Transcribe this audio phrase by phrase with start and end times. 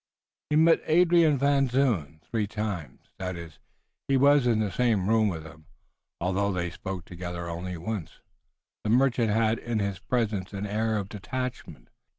[0.49, 3.59] He met Adrian Van Zoon three times, that is,
[4.07, 5.67] he was in the same room with him,
[6.19, 8.19] although they spoke together only once.
[8.83, 11.89] The merchant had in his presence an air of detachment.